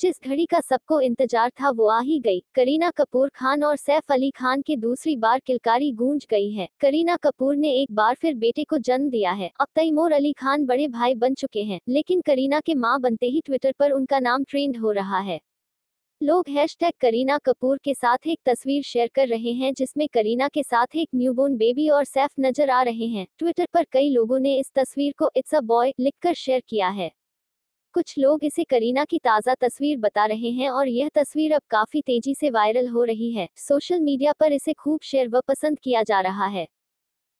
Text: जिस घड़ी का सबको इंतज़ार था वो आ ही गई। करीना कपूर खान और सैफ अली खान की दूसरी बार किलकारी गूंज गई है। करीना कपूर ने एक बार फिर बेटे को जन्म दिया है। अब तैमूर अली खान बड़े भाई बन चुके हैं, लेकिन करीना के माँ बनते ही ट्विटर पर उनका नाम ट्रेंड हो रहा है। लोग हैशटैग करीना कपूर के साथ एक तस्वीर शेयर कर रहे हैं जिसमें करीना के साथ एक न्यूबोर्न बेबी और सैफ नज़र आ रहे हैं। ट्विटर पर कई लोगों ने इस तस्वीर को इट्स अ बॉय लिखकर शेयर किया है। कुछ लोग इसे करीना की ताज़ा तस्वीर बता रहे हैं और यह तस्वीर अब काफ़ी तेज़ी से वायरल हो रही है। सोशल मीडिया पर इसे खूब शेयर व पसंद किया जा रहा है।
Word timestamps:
जिस 0.00 0.20
घड़ी 0.24 0.44
का 0.46 0.60
सबको 0.60 1.00
इंतज़ार 1.00 1.50
था 1.60 1.70
वो 1.70 1.86
आ 1.88 2.00
ही 2.00 2.18
गई। 2.20 2.40
करीना 2.54 2.90
कपूर 2.90 3.28
खान 3.28 3.62
और 3.64 3.76
सैफ 3.76 4.12
अली 4.12 4.30
खान 4.30 4.62
की 4.62 4.76
दूसरी 4.76 5.16
बार 5.16 5.38
किलकारी 5.38 5.90
गूंज 5.92 6.26
गई 6.30 6.50
है। 6.52 6.68
करीना 6.80 7.16
कपूर 7.16 7.56
ने 7.56 7.70
एक 7.72 7.92
बार 7.92 8.14
फिर 8.14 8.34
बेटे 8.34 8.64
को 8.64 8.78
जन्म 8.80 9.08
दिया 9.10 9.32
है। 9.32 9.50
अब 9.60 9.66
तैमूर 9.74 10.12
अली 10.12 10.32
खान 10.32 10.66
बड़े 10.66 10.88
भाई 10.88 11.14
बन 11.14 11.34
चुके 11.34 11.62
हैं, 11.62 11.80
लेकिन 11.88 12.20
करीना 12.20 12.60
के 12.60 12.74
माँ 12.74 13.00
बनते 13.00 13.26
ही 13.26 13.40
ट्विटर 13.40 13.72
पर 13.78 13.90
उनका 13.90 14.18
नाम 14.20 14.44
ट्रेंड 14.44 14.76
हो 14.76 14.92
रहा 14.92 15.18
है। 15.20 15.40
लोग 16.20 16.48
हैशटैग 16.50 16.92
करीना 17.00 17.38
कपूर 17.38 17.78
के 17.78 17.94
साथ 17.94 18.26
एक 18.26 18.38
तस्वीर 18.46 18.82
शेयर 18.82 19.10
कर 19.14 19.28
रहे 19.28 19.52
हैं 19.54 19.72
जिसमें 19.74 20.08
करीना 20.08 20.48
के 20.48 20.62
साथ 20.62 20.96
एक 20.96 21.08
न्यूबोर्न 21.14 21.56
बेबी 21.56 21.88
और 21.88 22.04
सैफ 22.04 22.30
नज़र 22.40 22.70
आ 22.70 22.82
रहे 22.82 23.06
हैं। 23.08 23.26
ट्विटर 23.38 23.66
पर 23.74 23.84
कई 23.92 24.10
लोगों 24.10 24.38
ने 24.38 24.58
इस 24.58 24.72
तस्वीर 24.74 25.12
को 25.18 25.30
इट्स 25.36 25.54
अ 25.54 25.60
बॉय 25.62 25.92
लिखकर 26.00 26.34
शेयर 26.36 26.62
किया 26.68 26.88
है। 26.90 27.10
कुछ 27.96 28.14
लोग 28.18 28.44
इसे 28.44 28.64
करीना 28.64 29.04
की 29.04 29.18
ताज़ा 29.18 29.54
तस्वीर 29.54 29.98
बता 29.98 30.24
रहे 30.26 30.50
हैं 30.52 30.68
और 30.70 30.88
यह 30.88 31.08
तस्वीर 31.14 31.52
अब 31.52 31.62
काफ़ी 31.70 32.00
तेज़ी 32.02 32.34
से 32.34 32.50
वायरल 32.50 32.88
हो 32.88 33.04
रही 33.04 33.32
है। 33.32 33.48
सोशल 33.58 34.00
मीडिया 34.00 34.32
पर 34.40 34.52
इसे 34.52 34.72
खूब 34.74 35.00
शेयर 35.02 35.28
व 35.28 35.40
पसंद 35.48 35.78
किया 35.78 36.02
जा 36.02 36.20
रहा 36.20 36.46
है। 36.46 36.66